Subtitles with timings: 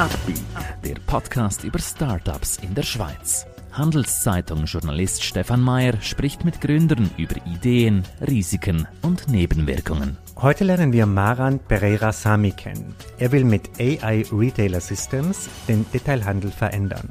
[0.00, 0.40] Upbeat,
[0.82, 3.44] der Podcast über Startups in der Schweiz.
[3.72, 10.16] Handelszeitung-Journalist Stefan Mayer spricht mit Gründern über Ideen, Risiken und Nebenwirkungen.
[10.38, 12.94] Heute lernen wir Maran Pereira Sami kennen.
[13.18, 17.10] Er will mit AI Retailer Systems den Detailhandel verändern.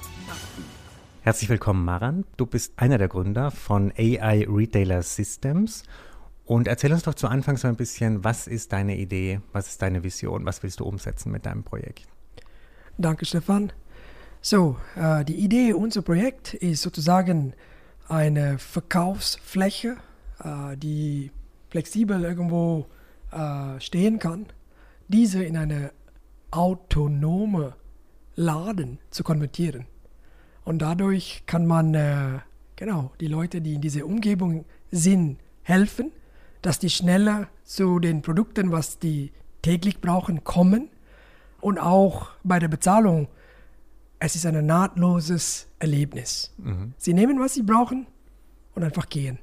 [1.23, 2.25] Herzlich willkommen, Maran.
[2.37, 5.83] Du bist einer der Gründer von AI Retailer Systems.
[6.45, 9.83] Und erzähl uns doch zu Anfang so ein bisschen, was ist deine Idee, was ist
[9.83, 12.07] deine Vision, was willst du umsetzen mit deinem Projekt?
[12.97, 13.73] Danke, Stefan.
[14.41, 17.55] So, äh, die Idee unser Projekt ist sozusagen
[18.07, 19.97] eine Verkaufsfläche,
[20.45, 21.33] äh, die
[21.71, 22.87] flexibel irgendwo
[23.35, 24.47] äh, stehen kann,
[25.09, 25.93] diese in eine
[26.51, 27.75] autonome
[28.37, 29.87] Laden zu konvertieren.
[30.65, 32.39] Und dadurch kann man äh,
[32.77, 36.13] genau die Leute, die in dieser Umgebung sind, helfen,
[36.63, 40.89] dass die schneller zu den Produkten, was die täglich brauchen, kommen.
[41.61, 43.29] Und auch bei der Bezahlung,
[44.19, 46.55] es ist ein nahtloses Erlebnis.
[46.59, 46.95] Mhm.
[46.97, 48.07] Sie nehmen, was sie brauchen
[48.75, 49.39] und einfach gehen.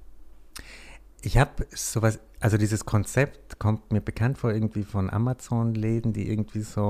[1.23, 6.61] Ich habe sowas, also dieses Konzept kommt mir bekannt vor, irgendwie von Amazon-Läden, die irgendwie
[6.61, 6.81] so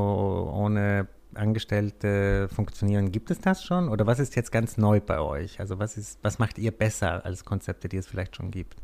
[0.53, 3.11] ohne Angestellte funktionieren.
[3.11, 3.89] Gibt es das schon?
[3.89, 5.59] Oder was ist jetzt ganz neu bei euch?
[5.59, 8.75] Also was ist, was macht ihr besser als Konzepte, die es vielleicht schon gibt?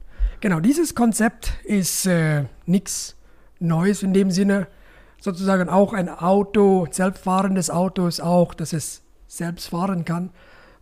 [0.42, 3.16] Genau, dieses Konzept ist äh, nichts
[3.60, 4.68] Neues in dem Sinne.
[5.20, 10.32] Sozusagen auch ein Auto, selbstfahrendes Auto ist auch, dass es selbst fahren kann.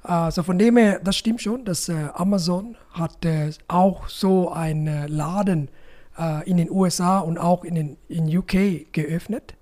[0.07, 4.87] Also von dem her, das stimmt schon, dass äh, Amazon hat äh, auch so einen
[4.87, 5.69] äh, Laden
[6.45, 9.55] in den USA und auch in den in UK geöffnet.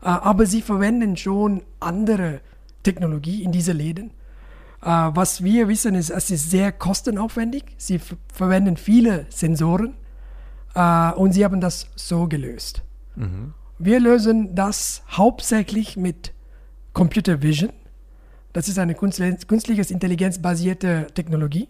[0.00, 2.40] Aber sie verwenden schon andere
[2.82, 4.10] Technologie in diese Läden.
[4.80, 7.62] Was wir wissen ist, es ist sehr kostenaufwendig.
[7.76, 9.94] Sie verwenden viele Sensoren
[11.14, 12.82] und sie haben das so gelöst.
[13.14, 13.54] Mhm.
[13.78, 16.32] Wir lösen das hauptsächlich mit
[16.92, 17.70] Computer Vision
[18.54, 21.68] das ist eine künstliche Intelligenz basierte Technologie.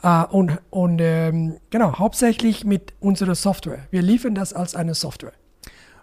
[0.00, 3.80] Uh, und und ähm, genau, hauptsächlich mit unserer Software.
[3.90, 5.32] Wir liefern das als eine Software.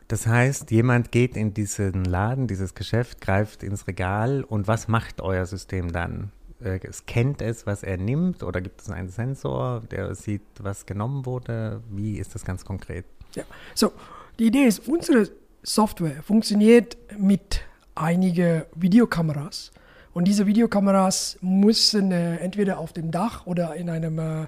[0.10, 5.22] Das heißt, jemand geht in diesen Laden, dieses Geschäft, greift ins Regal und was macht
[5.22, 6.32] euer System dann?
[6.62, 11.26] Äh, scannt es, was er nimmt oder gibt es einen Sensor, der sieht, was genommen
[11.26, 11.82] wurde?
[11.90, 13.06] Wie ist das ganz konkret?
[13.34, 13.44] Ja,
[13.74, 13.94] so
[14.40, 15.30] die Idee ist, unsere
[15.64, 17.62] Software funktioniert mit
[17.96, 19.72] einigen Videokameras
[20.16, 24.44] und diese Videokameras müssen äh, entweder auf dem Dach oder in einem äh,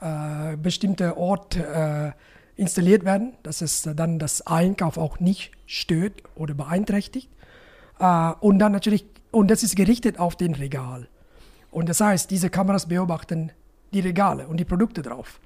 [0.00, 2.12] äh, bestimmten Ort äh,
[2.54, 7.28] installiert werden, dass es dann das Einkauf auch nicht stört oder beeinträchtigt.
[7.98, 11.08] Äh, und dann natürlich, und das ist gerichtet auf den Regal.
[11.72, 13.50] Und das heißt, diese Kameras beobachten
[13.92, 15.40] die Regale und die Produkte drauf.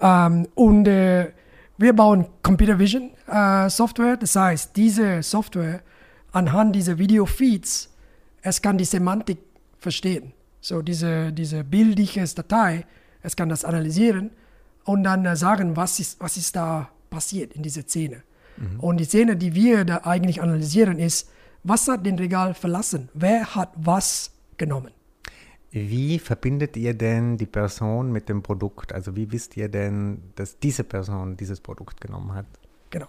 [0.00, 1.30] Ähm, und äh,
[1.78, 3.10] wir bauen Computer Vision
[3.68, 5.80] Software, das heißt, diese Software
[6.32, 7.90] anhand dieser Video-Feeds
[8.46, 9.38] es kann die Semantik
[9.78, 10.32] verstehen.
[10.60, 12.86] So diese, diese bildliche Datei,
[13.22, 14.30] es kann das analysieren
[14.84, 18.22] und dann äh, sagen, was ist, was ist da passiert in dieser Szene.
[18.56, 18.80] Mhm.
[18.80, 21.28] Und die Szene, die wir da eigentlich analysieren, ist,
[21.64, 23.08] was hat den Regal verlassen?
[23.14, 24.92] Wer hat was genommen?
[25.72, 28.92] Wie verbindet ihr denn die Person mit dem Produkt?
[28.92, 32.46] Also wie wisst ihr denn, dass diese Person dieses Produkt genommen hat?
[32.90, 33.08] Genau.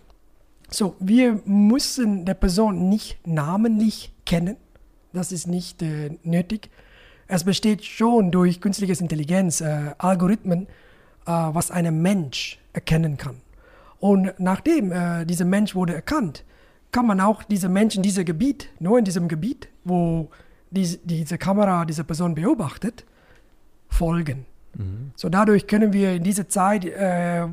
[0.69, 4.57] So, wir müssen der Person nicht namentlich kennen.
[5.17, 6.69] Das ist nicht äh, nötig.
[7.27, 10.67] Es besteht schon durch künstliche Intelligenz äh, Algorithmen,
[11.25, 13.37] äh, was ein Mensch erkennen kann.
[13.99, 16.43] Und nachdem äh, dieser Mensch wurde erkannt,
[16.91, 20.29] kann man auch diesem Menschen in diesem Gebiet, nur in diesem Gebiet, wo
[20.69, 23.03] die, diese Kamera diese Person beobachtet,
[23.89, 24.45] folgen.
[24.75, 25.13] Mhm.
[25.15, 27.47] So dadurch können wir in dieser Zeit, äh,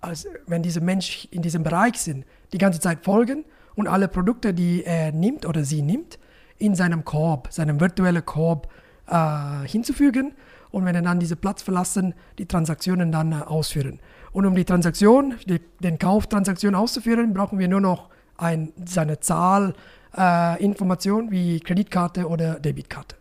[0.00, 3.44] als, wenn diese Mensch in diesem Bereich sind, die ganze Zeit folgen
[3.76, 6.18] und alle Produkte, die er nimmt oder sie nimmt,
[6.58, 8.68] in seinem Korb, seinem virtuellen Korb
[9.06, 10.34] äh, hinzufügen
[10.70, 14.00] und wenn er dann diesen Platz verlassen, die Transaktionen dann äh, ausführen.
[14.32, 21.28] Und um die Transaktion, die, den Kauftransaktion auszuführen, brauchen wir nur noch ein, seine Zahlinformation
[21.28, 23.16] äh, wie Kreditkarte oder Debitkarte.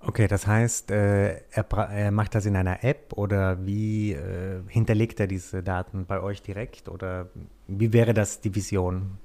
[0.00, 5.20] Okay, das heißt, äh, er, er, macht das in einer App oder wie äh, hinterlegt
[5.20, 7.30] er diese Daten bei euch direkt oder
[7.68, 9.18] wie wäre das die Vision?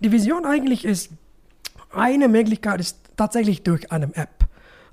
[0.00, 1.12] Die Vision eigentlich ist,
[1.96, 4.46] eine Möglichkeit ist tatsächlich durch eine App.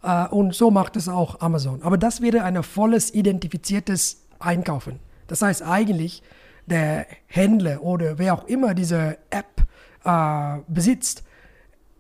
[0.05, 1.81] Uh, und so macht es auch Amazon.
[1.81, 4.99] Aber das wäre ein volles identifiziertes Einkaufen.
[5.27, 6.23] Das heißt eigentlich,
[6.65, 9.65] der Händler oder wer auch immer diese App
[10.05, 11.23] uh, besitzt,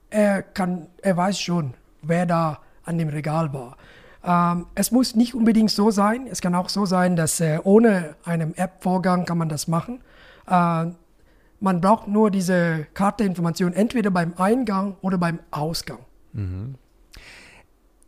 [0.09, 3.77] er, kann, er weiß schon, wer da an dem Regal war.
[4.23, 6.27] Ähm, es muss nicht unbedingt so sein.
[6.27, 10.01] Es kann auch so sein, dass äh, ohne einen App-Vorgang kann man das machen.
[10.47, 10.85] Äh,
[11.63, 15.99] man braucht nur diese Karteinformation entweder beim Eingang oder beim Ausgang.
[16.33, 16.75] Mhm.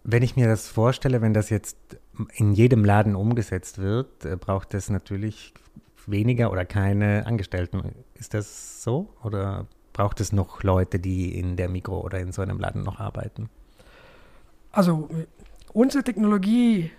[0.04, 1.78] Wenn ich mir das vorstelle, wenn das jetzt
[2.36, 5.54] in jedem Laden umgesetzt wird, äh, braucht es natürlich
[6.06, 7.96] weniger oder keine Angestellten.
[8.13, 9.13] Ist das so?
[9.24, 13.00] Oder braucht es noch Leute, die in der Mikro oder in so einem Laden noch
[13.00, 13.50] arbeiten?
[14.74, 15.10] Also
[15.72, 16.92] unsere Technologie,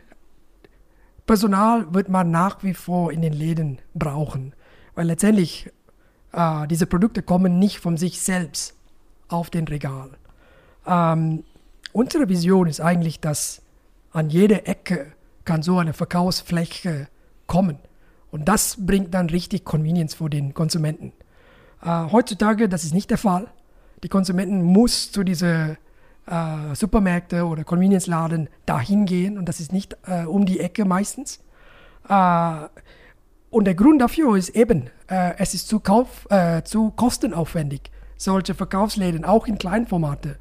[1.26, 4.55] Personal wird man nach wie vor in den Läden brauchen,
[4.94, 5.70] weil letztendlich
[6.32, 8.75] äh, diese Produkte kommen nicht von sich selbst
[9.28, 10.11] auf den Regal.
[10.87, 11.44] Ähm,
[11.93, 13.62] unsere Vision ist eigentlich, dass
[14.12, 15.12] an jeder Ecke
[15.44, 17.08] kann so eine Verkaufsfläche
[17.46, 17.78] kommen.
[18.31, 21.12] Und das bringt dann richtig Convenience für den Konsumenten.
[21.82, 23.49] Äh, heutzutage, das ist nicht der Fall.
[24.02, 25.78] Die Konsumenten muss zu diese
[26.26, 31.40] äh, Supermärkte oder Convenience-Laden dahin gehen und das ist nicht äh, um die Ecke meistens.
[33.51, 37.91] Äh, und der Grund dafür ist eben, äh, es ist zu, Kauf, äh, zu kostenaufwendig,
[38.17, 40.37] solche Verkaufsläden auch in Kleinformate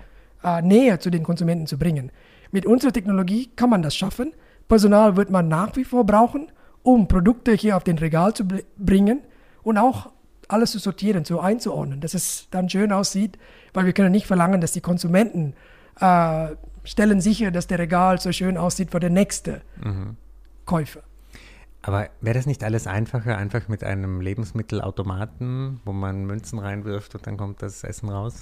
[0.61, 2.11] näher zu den Konsumenten zu bringen.
[2.51, 4.31] Mit unserer Technologie kann man das schaffen.
[4.67, 6.51] Personal wird man nach wie vor brauchen,
[6.83, 8.45] um Produkte hier auf den Regal zu
[8.77, 9.21] bringen
[9.63, 10.11] und auch
[10.47, 13.39] alles zu sortieren, zu einzuordnen, dass es dann schön aussieht,
[13.73, 15.55] weil wir können nicht verlangen, dass die Konsumenten
[15.99, 16.49] äh,
[16.83, 20.15] stellen sicher, dass der Regal so schön aussieht für den nächsten mhm.
[20.65, 21.01] Käufer.
[21.85, 27.27] Aber wäre das nicht alles einfacher, einfach mit einem Lebensmittelautomaten, wo man Münzen reinwirft und
[27.27, 28.37] dann kommt das Essen raus?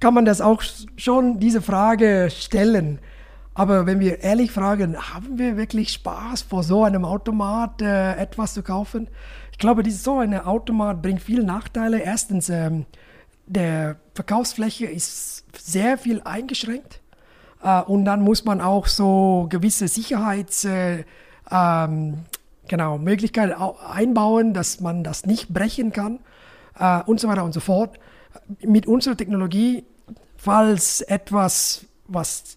[0.00, 0.62] Kann man das auch
[0.96, 2.98] schon diese Frage stellen?
[3.54, 8.54] Aber wenn wir ehrlich fragen, haben wir wirklich Spaß, vor so einem Automat äh, etwas
[8.54, 9.08] zu kaufen?
[9.52, 12.00] Ich glaube, dieses, so ein Automat bringt viele Nachteile.
[12.00, 12.84] Erstens, ähm,
[13.46, 17.00] der Verkaufsfläche ist sehr viel eingeschränkt.
[17.62, 21.04] Äh, und dann muss man auch so gewisse Sicherheits, äh,
[21.50, 22.24] ähm,
[22.68, 26.20] genau, Möglichkeiten einbauen, dass man das nicht brechen kann
[26.78, 27.98] äh, und so weiter und so fort.
[28.60, 29.84] Mit unserer Technologie,
[30.36, 32.56] falls etwas, was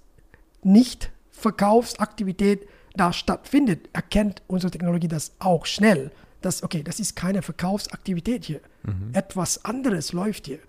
[0.63, 6.11] nicht Verkaufsaktivität da stattfindet, erkennt unsere Technologie das auch schnell
[6.41, 8.59] dass, okay, das ist keine Verkaufsaktivität hier.
[8.83, 9.11] Mhm.
[9.13, 10.59] Etwas anderes läuft hier.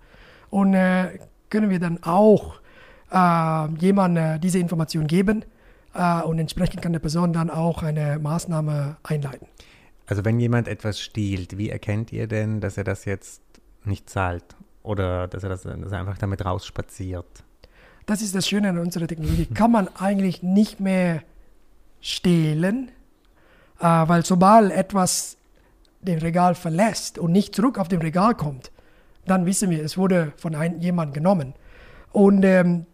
[0.49, 2.55] Und äh, können wir dann auch
[3.11, 5.43] äh, jemandem äh, diese Information geben
[5.93, 9.47] und entsprechend kann der Person dann auch eine Maßnahme einleiten.
[10.07, 13.41] Also wenn jemand etwas stiehlt, wie erkennt ihr denn, dass er das jetzt
[13.85, 14.43] nicht zahlt
[14.81, 17.43] oder dass er, das, dass er einfach damit rausspaziert?
[18.05, 19.45] Das ist das Schöne an unserer Technologie.
[19.45, 21.23] Kann man eigentlich nicht mehr
[22.01, 22.91] stehlen,
[23.79, 25.37] äh, weil sobald etwas
[26.01, 28.71] den Regal verlässt und nicht zurück auf dem Regal kommt,
[29.25, 31.53] dann wissen wir, es wurde von ein, jemand genommen.
[32.11, 32.85] Und ähm,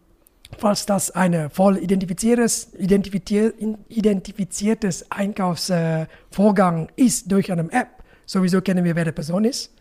[0.58, 3.54] falls das ein voll identifiziertes, identifizier,
[3.88, 7.90] identifiziertes Einkaufsvorgang äh, ist durch eine App,
[8.26, 9.74] sowieso kennen wir, wer die Person ist.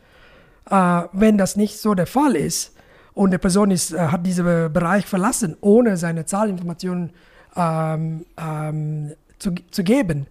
[0.71, 2.75] Äh, wenn das nicht so der Fall ist
[3.15, 7.13] und die Person ist, äh, hat diesen Bereich verlassen, ohne seine Zahlinformationen
[7.57, 10.27] ähm, ähm, zu, zu geben,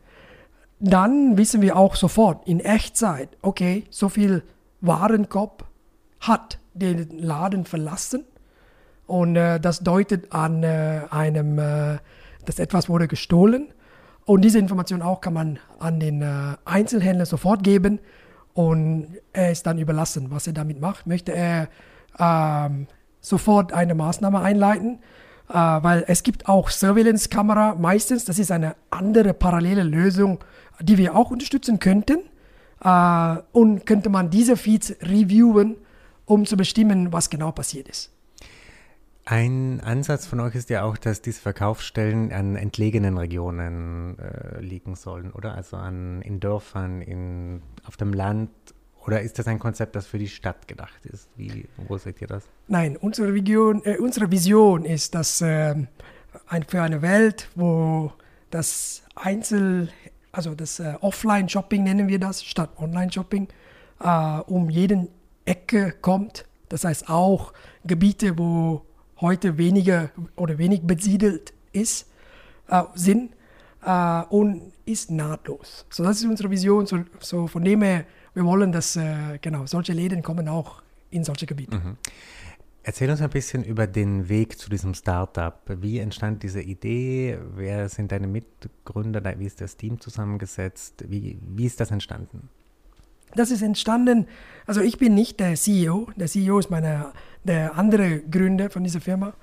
[0.79, 4.43] dann wissen wir auch sofort in Echtzeit, okay, so viel
[4.81, 5.65] Warenkorb
[6.19, 8.23] hat den Laden verlassen
[9.07, 11.97] und äh, das deutet an äh, einem, äh,
[12.45, 13.67] dass etwas wurde gestohlen
[14.25, 17.99] und diese Information auch kann man an den äh, Einzelhändler sofort geben
[18.53, 21.07] und er ist dann überlassen, was er damit macht.
[21.07, 21.69] Möchte er
[22.19, 22.87] ähm,
[23.21, 24.99] sofort eine Maßnahme einleiten,
[25.49, 30.39] äh, weil es gibt auch Surveillance-Kamera meistens, das ist eine andere parallele Lösung
[30.81, 32.19] die wir auch unterstützen könnten.
[32.83, 35.77] Äh, und könnte man diese Feeds reviewen,
[36.25, 38.11] um zu bestimmen, was genau passiert ist.
[39.29, 44.95] Ein Ansatz von euch ist ja auch, dass diese Verkaufsstellen an entlegenen Regionen äh, liegen
[44.95, 45.53] sollen, oder?
[45.53, 48.49] Also an, in Dörfern, in, auf dem Land.
[49.05, 51.27] Oder ist das ein Konzept, das für die Stadt gedacht ist?
[51.35, 52.45] Wie, wo seht ihr das?
[52.69, 55.75] Nein, unsere, Region, äh, unsere Vision ist, dass äh,
[56.47, 58.13] ein, für eine Welt, wo
[58.49, 59.89] das Einzel
[60.31, 63.49] also das äh, Offline-Shopping nennen wir das, statt Online-Shopping,
[63.99, 65.09] äh, um jeden
[65.43, 66.45] Ecke kommt.
[66.69, 67.51] Das heißt auch
[67.83, 68.86] Gebiete, wo
[69.21, 72.07] heute weniger oder wenig besiedelt ist,
[72.67, 73.31] äh, sind
[73.83, 75.85] äh, und ist nahtlos.
[75.89, 76.85] So das ist unsere Vision.
[76.85, 81.23] So, so von dem her, wir wollen, dass äh, genau solche Läden kommen auch in
[81.23, 81.77] solche Gebiete.
[81.77, 81.97] Mhm.
[82.83, 85.59] Erzähl uns ein bisschen über den Weg zu diesem Startup.
[85.67, 87.37] Wie entstand diese Idee?
[87.55, 89.21] Wer sind deine Mitgründer?
[89.39, 91.03] Wie ist das Team zusammengesetzt?
[91.09, 92.47] Wie, wie ist das entstanden?
[93.35, 94.25] Das ist entstanden,
[94.65, 96.09] also ich bin nicht der CEO.
[96.15, 97.11] Der CEO ist meine
[97.43, 99.33] der andere Gründer von dieser Firma.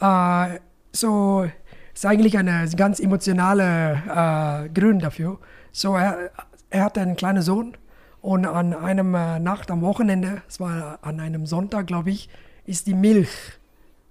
[0.00, 0.58] Äh,
[0.92, 1.46] so
[1.94, 5.38] ist eigentlich eine ganz emotionale äh, Grund dafür.
[5.72, 6.30] So er,
[6.70, 7.76] er hatte einen kleinen Sohn
[8.20, 12.28] und an einem äh, Nacht am Wochenende, es war an einem Sonntag, glaube ich,
[12.66, 13.30] ist die Milch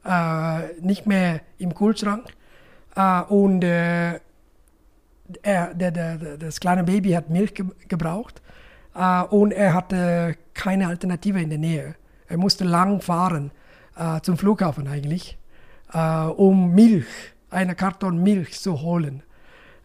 [0.05, 2.27] äh, nicht mehr im Kühlschrank
[2.95, 4.19] äh, und äh,
[5.41, 8.41] er, der, der, das kleine Baby hat Milch ge gebraucht
[9.31, 11.95] und er hatte keine Alternative in der Nähe.
[12.27, 13.51] Er musste lang fahren
[13.95, 15.37] äh, zum Flughafen eigentlich,
[15.93, 17.05] äh, um Milch,
[17.49, 19.23] eine Karton Milch zu holen.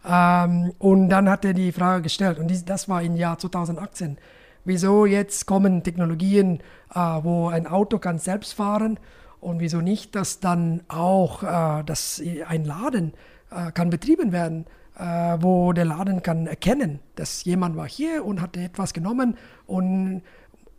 [0.07, 4.17] Ähm, und dann hat er die Frage gestellt, und dies, das war im Jahr 2018,
[4.65, 6.59] wieso jetzt kommen Technologien,
[6.93, 8.99] äh, wo ein Auto kann selbst fahren
[9.39, 13.13] und wieso nicht, dass dann auch äh, dass ein Laden
[13.51, 14.65] äh, kann betrieben werden
[14.97, 20.21] äh, wo der Laden kann erkennen, dass jemand war hier und hat etwas genommen und,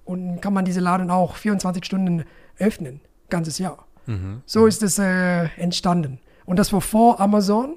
[0.05, 2.25] und kann man diese Laden auch 24 Stunden
[2.59, 3.87] öffnen, ganzes Jahr.
[4.07, 4.43] Mhm.
[4.47, 6.19] So ist es äh, entstanden.
[6.45, 7.77] Und das war vor Amazon.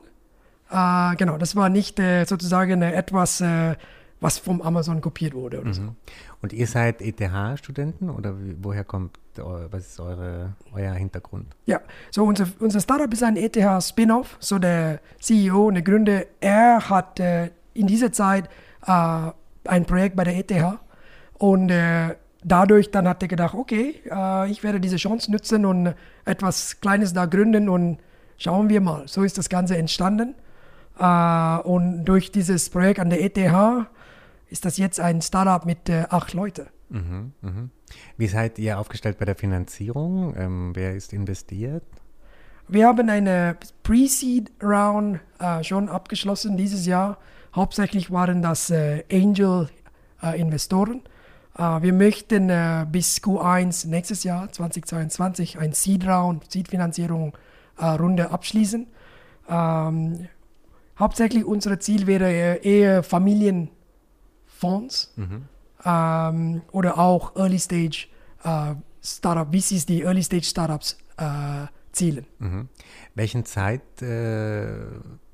[0.71, 3.75] Äh, genau, das war nicht äh, sozusagen etwas, äh,
[4.19, 5.73] was vom Amazon kopiert wurde oder mhm.
[5.73, 5.95] so.
[6.41, 11.55] Und ihr seid ETH-Studenten oder wie, woher kommt, was ist eure, euer Hintergrund?
[11.65, 14.37] Ja, so unser, unser Startup ist ein ETH-Spin-off.
[14.39, 18.49] So der CEO und der Gründer, er hat äh, in dieser Zeit
[18.85, 19.31] äh,
[19.65, 20.79] ein Projekt bei der ETH
[21.37, 25.93] und äh, dadurch dann hat er gedacht, okay, äh, ich werde diese Chance nutzen und
[26.25, 27.99] etwas Kleines da gründen und
[28.37, 29.07] schauen wir mal.
[29.07, 30.35] So ist das Ganze entstanden.
[30.97, 33.37] Uh, und durch dieses Projekt an der ETH
[34.49, 36.67] ist das jetzt ein Startup mit äh, acht Leuten.
[36.87, 37.69] Mhm, mh.
[38.15, 40.33] Wie seid ihr aufgestellt bei der Finanzierung?
[40.37, 41.83] Ähm, wer ist investiert?
[42.69, 47.17] Wir haben eine Pre-Seed-Round äh, schon abgeschlossen dieses Jahr.
[47.53, 51.01] Hauptsächlich waren das äh, Angel-Investoren.
[51.03, 51.09] Äh,
[51.57, 58.87] wir möchten äh, bis Q1 nächstes Jahr, 2022, ein Seed-Round, Seed-Finanzierung-Runde äh, abschließen.
[59.47, 60.27] Ähm,
[60.99, 63.69] hauptsächlich unser Ziel wäre eher Familien
[64.45, 65.45] Fonds mhm.
[65.85, 68.07] ähm, oder auch Early Stage
[68.43, 72.25] äh, Startup, VCs, die Early Stage Startups äh, zielen.
[72.39, 72.69] Mhm.
[73.13, 74.61] Welchen Zeitplan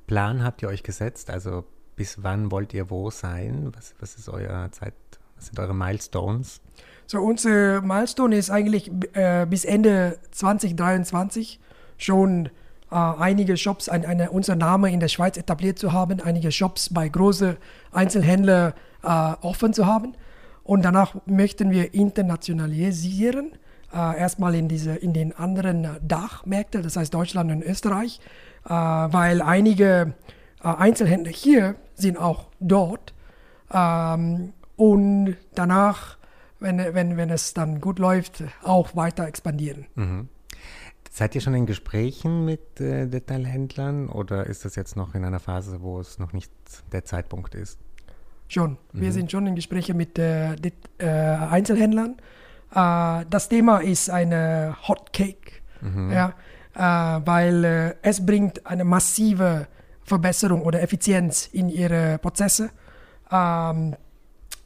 [0.07, 1.29] äh, habt ihr euch gesetzt?
[1.29, 3.71] Also bis wann wollt ihr wo sein?
[3.75, 4.93] Was, was ist euer Zeit,
[5.41, 6.62] was sind eure Milestones?
[7.07, 11.60] So, unser Milestone ist eigentlich äh, bis Ende 2023
[11.98, 12.45] schon
[12.91, 16.93] äh, einige Shops, ein, eine, unser Name in der Schweiz etabliert zu haben, einige Shops
[16.93, 17.57] bei großen
[17.91, 19.07] Einzelhändlern äh,
[19.41, 20.13] offen zu haben.
[20.63, 23.53] Und danach möchten wir internationalisieren,
[23.91, 28.19] äh, erstmal in, diese, in den anderen Dachmärkten, das heißt Deutschland und Österreich,
[28.65, 30.13] äh, weil einige
[30.63, 33.13] äh, Einzelhändler hier sind auch dort.
[33.74, 36.17] Ähm, und danach,
[36.59, 39.85] wenn, wenn, wenn es dann gut läuft, auch weiter expandieren.
[39.93, 40.27] Mhm.
[41.11, 45.39] Seid ihr schon in Gesprächen mit äh, Detailhändlern oder ist das jetzt noch in einer
[45.39, 46.51] Phase, wo es noch nicht
[46.91, 47.77] der Zeitpunkt ist?
[48.47, 48.79] Schon.
[48.91, 49.13] Wir mhm.
[49.13, 52.17] sind schon in Gesprächen mit äh, äh, Einzelhändlern.
[52.73, 56.11] Äh, das Thema ist eine Hot Cake, mhm.
[56.11, 56.33] ja,
[56.73, 59.67] äh, weil äh, es bringt eine massive
[60.01, 62.71] Verbesserung oder Effizienz in ihre Prozesse.
[63.31, 63.95] Ähm,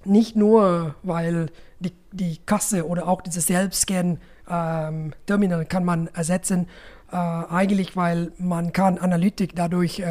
[0.06, 1.46] nicht nur, weil
[1.80, 6.68] die, die Kasse oder auch dieses Selbstscan-Terminal ähm, kann man ersetzen,
[7.12, 10.04] äh, eigentlich weil man kann Analytik dadurch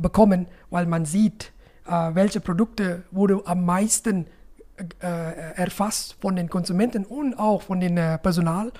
[0.00, 1.52] bekommen, weil man sieht,
[1.86, 4.26] äh, welche Produkte wurde am meisten
[5.00, 8.72] äh, erfasst von den Konsumenten und auch von dem äh, Personal.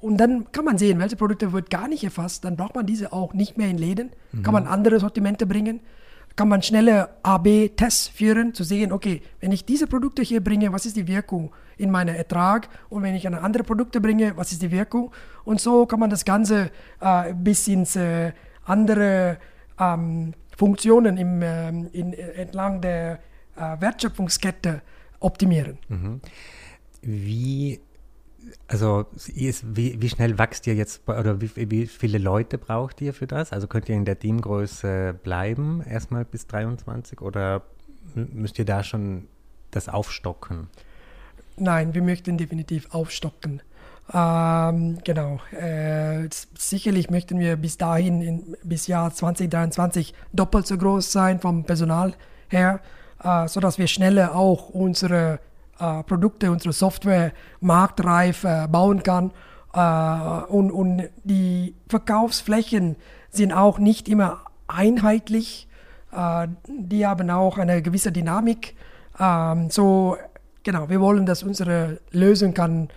[0.00, 2.44] Und dann kann man sehen, welche Produkte wird gar nicht erfasst.
[2.44, 4.10] Dann braucht man diese auch nicht mehr in Läden.
[4.32, 4.42] Mhm.
[4.42, 5.78] Kann man andere Sortimente bringen.
[6.38, 10.86] Kann man schnelle AB-Tests führen, zu sehen, okay, wenn ich diese Produkte hier bringe, was
[10.86, 12.68] ist die Wirkung in meinem Ertrag?
[12.88, 15.10] Und wenn ich eine andere Produkte bringe, was ist die Wirkung?
[15.42, 16.70] Und so kann man das Ganze
[17.02, 18.30] uh, bis ins uh,
[18.66, 19.38] andere
[19.80, 23.18] ähm, Funktionen im, äh, in, entlang der
[23.56, 24.82] äh, Wertschöpfungskette
[25.18, 25.78] optimieren.
[25.88, 26.20] Mhm.
[27.02, 27.80] Wie,
[28.66, 33.26] also wie, wie schnell wächst ihr jetzt oder wie, wie viele Leute braucht ihr für
[33.26, 33.52] das?
[33.52, 37.62] Also könnt ihr in der Teamgröße bleiben erstmal bis 23 oder
[38.14, 39.26] müsst ihr da schon
[39.70, 40.68] das aufstocken?
[41.56, 43.62] Nein, wir möchten definitiv aufstocken.
[44.12, 45.40] Ähm, genau.
[45.52, 51.64] Äh, sicherlich möchten wir bis dahin, in, bis Jahr 2023, doppelt so groß sein vom
[51.64, 52.14] Personal
[52.48, 52.80] her,
[53.22, 55.40] äh, sodass wir schneller auch unsere
[55.78, 59.32] äh, Produkte, unsere Software marktreif äh, bauen kann.
[59.72, 62.96] Äh, und, und die Verkaufsflächen
[63.30, 65.68] sind auch nicht immer einheitlich.
[66.12, 68.74] Äh, die haben auch eine gewisse Dynamik.
[69.18, 70.16] Ähm, so,
[70.62, 72.88] genau, wir wollen, dass unsere Lösung kann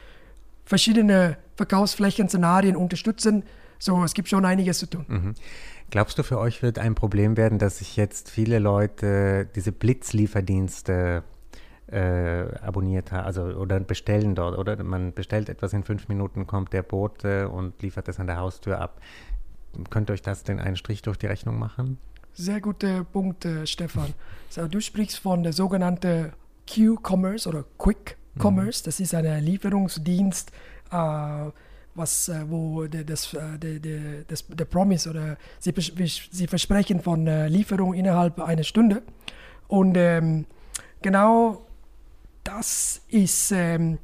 [0.65, 3.43] verschiedene Verkaufsflächen-Szenarien unterstützen.
[3.77, 5.05] So, es gibt schon einiges zu tun.
[5.07, 5.35] Mhm.
[5.89, 11.23] Glaubst du, für euch wird ein Problem werden, dass sich jetzt viele Leute diese Blitzlieferdienste
[11.91, 16.74] äh, abonniert haben, also oder bestellen dort, oder man bestellt etwas in fünf Minuten, kommt
[16.74, 19.01] der Bote und liefert es an der Haustür ab.
[19.89, 21.98] Könnt ihr euch das denn einen Strich durch die Rechnung machen?
[22.33, 24.13] Sehr guter Punkt, äh, Stefan.
[24.50, 26.31] So, du sprichst von der sogenannten
[26.74, 28.81] Q-Commerce oder Quick Commerce.
[28.81, 28.86] Mhm.
[28.86, 30.51] Das ist ein Lieferungsdienst,
[30.91, 31.51] äh,
[31.95, 37.01] was, äh, wo der, das, äh, der, der, das, der Promise oder sie, sie versprechen
[37.01, 39.01] von äh, Lieferung innerhalb einer Stunde.
[39.67, 40.45] Und ähm,
[41.01, 41.65] genau
[42.55, 43.98] das ist, ähm,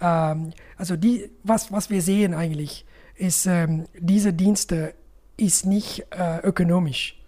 [0.00, 2.84] ähm, also die, was, was wir sehen eigentlich,
[3.14, 4.94] ist, ähm, diese Dienste
[5.36, 7.18] ist nicht äh, ökonomisch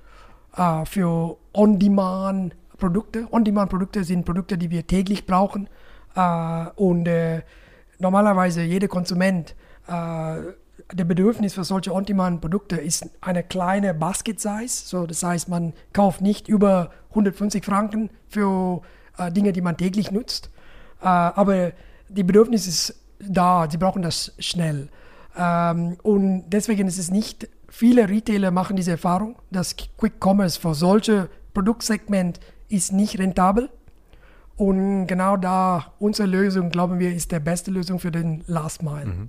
[0.57, 3.29] äh, für On-Demand-Produkte.
[3.31, 5.69] On-Demand-Produkte sind Produkte, die wir täglich brauchen.
[6.15, 7.43] Äh, und äh,
[7.99, 9.55] normalerweise jeder Konsument,
[9.87, 10.37] äh,
[10.93, 14.69] der Bedürfnis für solche On-Demand-Produkte ist eine kleine Basket-Size.
[14.87, 18.83] So, das heißt, man kauft nicht über 150 Franken für
[19.17, 20.51] äh, Dinge, die man täglich nutzt.
[21.00, 21.73] Äh, aber
[22.09, 24.88] die Bedürfnis ist da, sie brauchen das schnell.
[25.37, 30.75] Ähm, und deswegen ist es nicht, viele Retailer machen diese Erfahrung, dass Quick Commerce für
[30.75, 33.71] solche Produktsegment ist nicht rentabel.
[34.57, 39.07] Und genau da unsere Lösung, glauben wir, ist die beste Lösung für den Last Mile.
[39.07, 39.28] Mhm.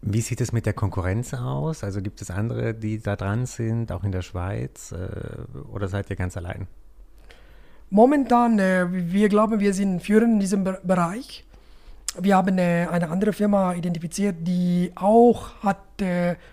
[0.00, 1.84] Wie sieht es mit der Konkurrenz aus?
[1.84, 4.92] Also gibt es andere, die da dran sind, auch in der Schweiz?
[4.92, 6.66] Äh, oder seid ihr ganz allein?
[7.90, 11.44] Momentan, äh, wir glauben, wir sind führend in diesem Bereich.
[12.18, 15.78] Wir haben äh, eine andere Firma identifiziert, die auch hat,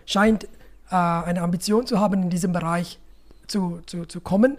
[0.05, 0.47] scheint
[0.87, 2.99] eine Ambition zu haben, in diesem Bereich
[3.47, 4.57] zu, zu, zu kommen.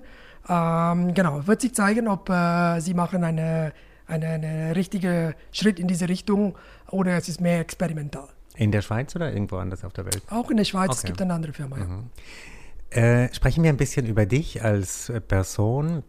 [0.49, 3.73] Ähm, genau, wird sich zeigen, ob äh, sie machen eine,
[4.07, 6.57] eine, eine richtige Schritt in diese Richtung
[6.91, 8.29] oder es ist mehr experimental.
[8.57, 10.23] In der Schweiz oder irgendwo anders auf der Welt?
[10.31, 10.99] Auch in der Schweiz, okay.
[10.99, 11.79] es gibt eine andere Firma.
[11.79, 11.85] Ja.
[11.85, 12.11] Mhm.
[12.91, 16.03] Äh, sprechen wir ein bisschen über dich als äh, Person,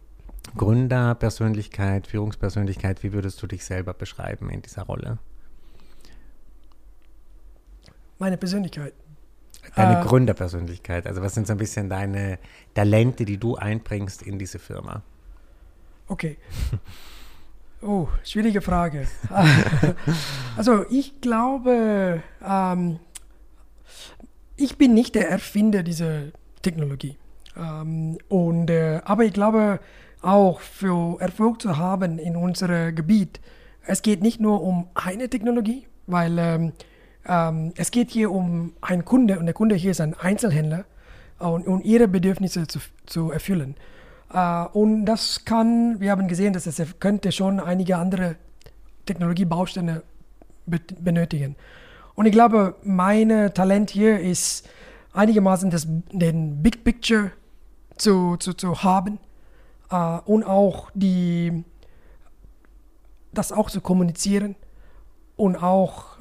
[0.56, 3.02] Gründer, Persönlichkeit, Führungspersönlichkeit.
[3.02, 5.18] Wie würdest du dich selber beschreiben in dieser Rolle?
[8.18, 8.94] Meine Persönlichkeit.
[9.74, 11.06] Deine äh, Gründerpersönlichkeit.
[11.06, 12.38] Also was sind so ein bisschen deine
[12.74, 15.02] Talente, die du einbringst in diese Firma?
[16.08, 16.36] Okay.
[17.86, 19.06] Oh, schwierige Frage.
[20.56, 22.98] also ich glaube, ähm,
[24.56, 26.28] ich bin nicht der Erfinder dieser
[26.62, 27.18] Technologie.
[27.58, 29.80] Ähm, und, äh, aber ich glaube
[30.24, 33.40] auch für Erfolg zu haben in unserem Gebiet,
[33.86, 36.72] es geht nicht nur um eine Technologie, weil ähm,
[37.26, 40.84] ähm, es geht hier um einen Kunde und der Kunde hier ist ein Einzelhändler
[41.40, 43.76] äh, und, und ihre Bedürfnisse zu, zu erfüllen.
[44.32, 48.36] Äh, und das kann, wir haben gesehen, dass es könnte schon einige andere
[49.06, 50.02] Technologiebausteine
[50.66, 51.56] be benötigen.
[52.14, 54.66] Und ich glaube, mein Talent hier ist
[55.12, 57.32] einigermaßen das, den Big Picture
[57.96, 59.18] zu, zu, zu haben
[59.94, 61.64] äh, und auch die,
[63.32, 64.56] das auch zu kommunizieren
[65.36, 66.18] und auch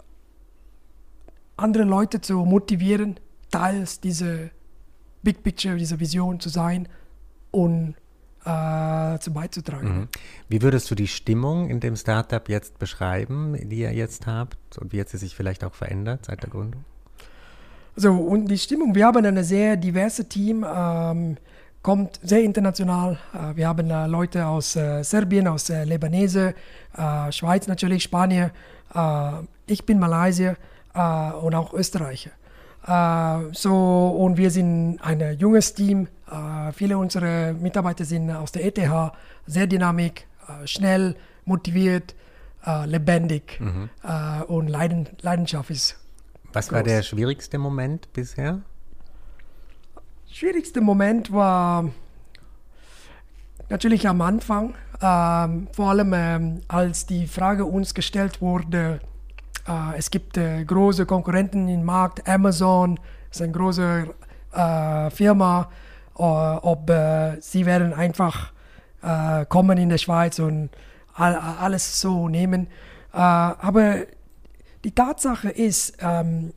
[1.57, 3.19] andere Leute zu motivieren,
[3.51, 4.49] Teils dieser
[5.21, 6.87] Big Picture, dieser Vision zu sein
[7.51, 7.95] und
[8.45, 9.99] äh, zu beizutragen.
[9.99, 10.07] Mhm.
[10.49, 14.91] Wie würdest du die Stimmung in dem Startup jetzt beschreiben, die ihr jetzt habt und
[14.91, 16.83] wie hat sie sich vielleicht auch verändert seit der Gründung?
[17.95, 21.37] Also und die Stimmung, wir haben ein sehr diverses Team, ähm,
[21.83, 23.19] kommt sehr international.
[23.33, 26.55] Äh, wir haben äh, Leute aus äh, Serbien, aus Lebanese,
[27.31, 28.51] Schweiz natürlich, Spanien.
[29.65, 30.57] Ich bin Malaysier
[30.93, 32.29] und auch Österreicher.
[33.51, 36.07] So, und wir sind ein junges Team.
[36.73, 38.77] Viele unserer Mitarbeiter sind aus der ETH,
[39.47, 40.27] sehr dynamisch,
[40.65, 41.15] schnell,
[41.45, 42.13] motiviert,
[42.85, 43.89] lebendig mhm.
[44.47, 45.97] Und Leiden, Leidenschaft ist.
[46.53, 46.75] Was groß.
[46.75, 48.61] war der schwierigste Moment bisher?
[50.35, 51.91] Schwierigste Moment war
[53.69, 58.99] natürlich am Anfang, ähm, vor allem ähm, als die Frage uns gestellt wurde,
[59.67, 62.27] äh, es gibt äh, große Konkurrenten im Markt.
[62.27, 64.07] Amazon ist eine große
[64.53, 65.69] äh, Firma.
[66.17, 68.53] Äh, ob äh, sie werden einfach
[69.03, 70.71] äh, kommen in der Schweiz und
[71.13, 72.69] all, alles so nehmen.
[73.11, 73.97] aber
[74.83, 76.53] die Tatsache ist, ähm,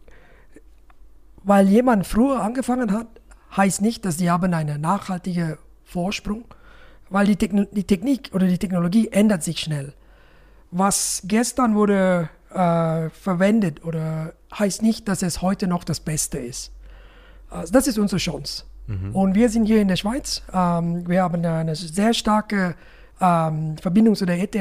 [1.45, 3.16] weil jemand früher angefangen hat,
[3.57, 6.45] heißt nicht, dass sie haben einen nachhaltigen Vorsprung,
[7.09, 9.95] weil die, Techn die Technik oder die Technologie ändert sich schnell.
[10.71, 16.73] Was gestern wurde äh, verwendet oder heißt nicht, dass es heute noch das Beste ist.
[17.49, 18.65] Also das ist unsere Chance.
[18.87, 19.15] Mhm.
[19.15, 20.43] Und wir sind hier in der Schweiz.
[20.53, 22.75] Ähm, wir haben eine sehr starke
[23.21, 24.57] ähm, Verbindung zu der ETH.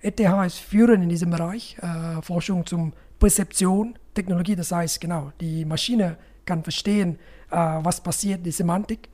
[0.00, 5.64] ETH ist führend in diesem Bereich, äh, Forschung zum Perzeption, Technologie, das heißt genau, die
[5.64, 6.16] Maschine
[6.48, 7.18] kann verstehen,
[7.50, 9.08] äh, was passiert, die Semantik.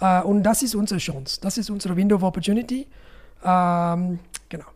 [0.00, 2.86] Äh, und das ist unsere Chance, das ist unsere Window of Opportunity.
[3.44, 4.66] Ähm, genau.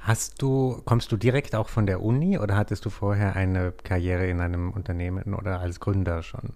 [0.00, 4.26] Hast du, kommst du direkt auch von der Uni oder hattest du vorher eine Karriere
[4.26, 6.54] in einem Unternehmen oder als Gründer schon?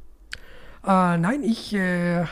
[0.84, 2.24] Äh, nein, ich, äh,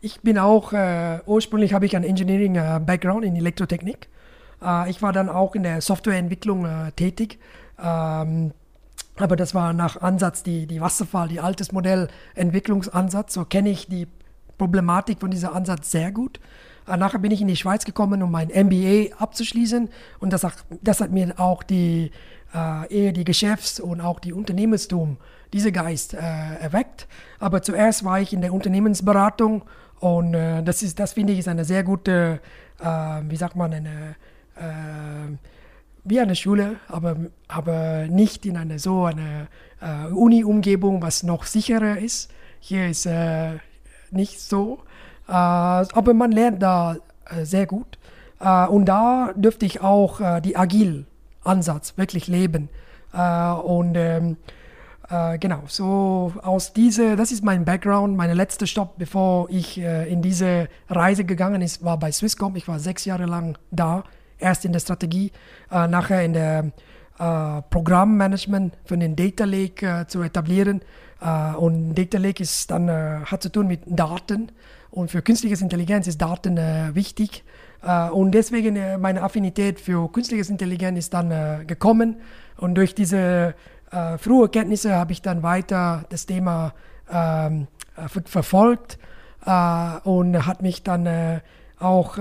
[0.00, 4.08] ich bin auch, äh, ursprünglich habe ich einen Engineering-Background äh, in Elektrotechnik.
[4.62, 7.38] Äh, ich war dann auch in der Softwareentwicklung äh, tätig.
[7.78, 8.52] Ähm,
[9.16, 13.34] aber das war nach Ansatz die, die Wasserfall, die altes Modell Entwicklungsansatz.
[13.34, 14.08] So kenne ich die
[14.58, 16.40] Problematik von diesem Ansatz sehr gut.
[16.88, 19.88] Äh, nachher bin ich in die Schweiz gekommen, um mein MBA abzuschließen.
[20.18, 20.46] Und das,
[20.82, 22.10] das hat mir auch die,
[22.54, 25.18] äh, eher die Geschäfts- und auch die Unternehmenstum,
[25.52, 27.06] diese Geist äh, erweckt.
[27.38, 29.62] Aber zuerst war ich in der Unternehmensberatung
[30.00, 32.40] und äh, das, das finde ich ist eine sehr gute,
[32.80, 32.86] äh,
[33.28, 34.16] wie sagt man, eine,
[34.56, 35.53] äh,
[36.04, 37.16] wie eine Schule, aber,
[37.48, 39.48] aber nicht in eine so eine
[40.14, 42.30] Uni-Umgebung, was noch sicherer ist.
[42.60, 43.08] Hier ist
[44.10, 44.78] nicht so.
[45.28, 46.96] Äh, aber man lernt da
[47.30, 47.98] äh, sehr gut.
[48.40, 52.68] Äh, und da dürfte ich auch die Agil-Ansatz wirklich leben.
[53.12, 54.36] und ähm,
[55.38, 58.16] genau, so aus diese, das ist mein Background.
[58.16, 62.56] Mein letzter Stopp, bevor ich in diese Reise gegangen ist, war bei Swisscom.
[62.56, 64.04] Ich war sechs Jahre lang da.
[64.38, 65.32] Erst in der Strategie,
[65.70, 66.72] nachher in der
[67.70, 70.80] Programmmanagement für den Data Lake zu etablieren.
[71.58, 74.50] und Data Lake ist dann, hat zu tun mit Daten.
[74.94, 77.42] Und für künstliche Intelligenz ist Daten äh, wichtig.
[77.82, 82.20] Äh, und deswegen äh, meine Affinität für künstliche Intelligenz ist dann äh, gekommen.
[82.58, 83.56] Und durch diese
[83.90, 86.74] äh, frühe Kenntnisse habe ich dann weiter das Thema
[87.12, 87.66] ähm,
[87.96, 88.98] äh, verfolgt
[90.04, 91.42] und hat mich dann
[91.78, 92.16] auch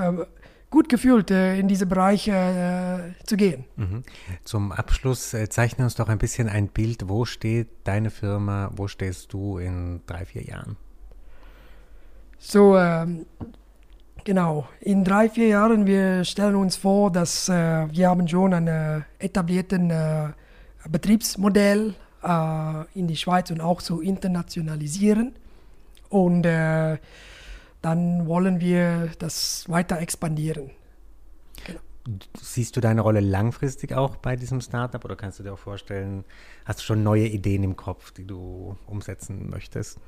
[0.73, 3.65] gut gefühlt, in diese Bereiche zu gehen.
[3.75, 4.01] Mhm.
[4.43, 7.07] Zum Abschluss zeichne uns doch ein bisschen ein Bild.
[7.07, 8.71] Wo steht deine Firma?
[8.75, 10.75] Wo stehst du in drei, vier Jahren?
[12.39, 13.27] So, ähm,
[14.23, 14.67] genau.
[14.81, 17.53] In drei, vier Jahren, wir stellen uns vor, dass äh,
[17.91, 20.29] wir haben schon ein äh, etabliertes äh,
[20.89, 25.35] Betriebsmodell äh, in die Schweiz und auch zu internationalisieren.
[26.09, 26.97] Und äh,
[27.83, 30.71] dann wollen wir das weiter expandieren.
[31.65, 31.79] Genau.
[32.41, 36.23] Siehst du deine Rolle langfristig auch bei diesem Startup oder kannst du dir auch vorstellen,
[36.65, 39.99] hast du schon neue Ideen im Kopf, die du umsetzen möchtest?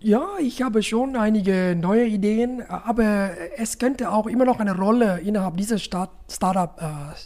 [0.00, 5.18] Ja, ich habe schon einige neue Ideen, aber es könnte auch immer noch eine Rolle
[5.18, 7.16] innerhalb dieses Start Startup äh,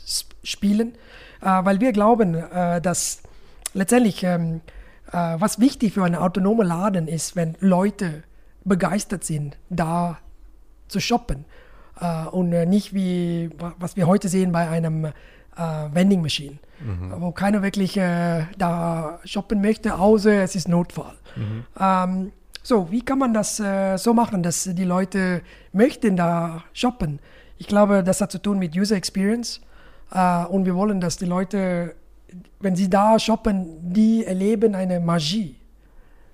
[0.42, 0.94] spielen,
[1.42, 3.22] äh, weil wir glauben, äh, dass
[3.74, 4.62] letztendlich ähm,
[5.08, 8.22] äh, was wichtig für einen autonomen Laden ist, wenn Leute
[8.64, 10.18] begeistert sind, da
[10.88, 11.44] zu shoppen
[12.00, 15.12] äh, und äh, nicht wie was wir heute sehen bei einem
[15.54, 17.12] Vending Machine, mhm.
[17.20, 21.12] wo keiner wirklich da shoppen möchte, außer es ist Notfall.
[21.36, 21.64] Mhm.
[21.78, 27.18] Ähm, so, wie kann man das äh, so machen, dass die Leute möchten da shoppen?
[27.58, 29.60] Ich glaube, das hat zu tun mit User Experience
[30.12, 31.96] äh, und wir wollen, dass die Leute,
[32.60, 35.56] wenn sie da shoppen, die erleben eine Magie.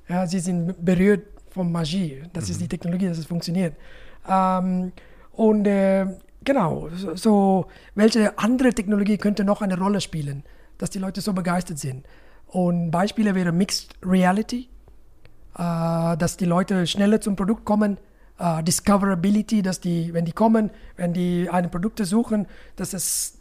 [0.08, 1.26] Ja, sie sind berührt
[1.58, 2.22] von Magie.
[2.32, 2.50] Das mhm.
[2.52, 3.74] ist die Technologie, dass es funktioniert.
[4.28, 4.92] Ähm,
[5.32, 6.06] und äh,
[6.44, 10.42] genau, so, welche andere Technologie könnte noch eine Rolle spielen,
[10.78, 12.06] dass die Leute so begeistert sind?
[12.46, 14.68] Und Beispiele wäre Mixed Reality
[15.58, 17.98] äh, dass die Leute schneller zum Produkt kommen.
[18.40, 23.36] Uh, Discoverability, dass die, wenn die kommen, wenn die eine Produkte suchen, dass es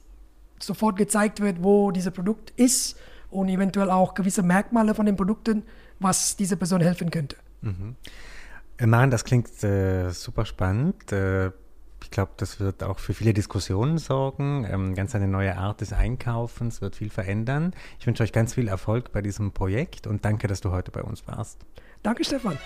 [0.59, 2.97] sofort gezeigt wird, wo dieses Produkt ist
[3.29, 5.61] und eventuell auch gewisse Merkmale von den Produkten,
[5.99, 7.35] was dieser Person helfen könnte.
[7.61, 7.95] Mhm.
[8.77, 11.11] Äh, Maren, das klingt äh, super spannend.
[11.11, 11.51] Äh,
[12.03, 14.65] ich glaube, das wird auch für viele Diskussionen sorgen.
[14.69, 17.73] Ähm, ganz eine neue Art des Einkaufens wird viel verändern.
[17.99, 21.01] Ich wünsche euch ganz viel Erfolg bei diesem Projekt und danke, dass du heute bei
[21.01, 21.59] uns warst.
[22.03, 22.57] Danke, Stefan.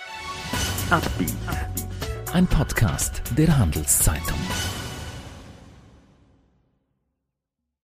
[2.32, 4.38] Ein Podcast der Handelszeitung.